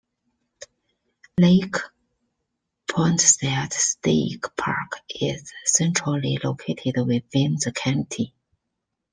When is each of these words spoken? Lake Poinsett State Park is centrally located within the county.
Lake 1.39 1.75
Poinsett 2.87 3.71
State 3.71 4.43
Park 4.57 4.93
is 5.11 5.53
centrally 5.65 6.39
located 6.43 6.95
within 7.05 7.57
the 7.63 7.71
county. 7.71 8.33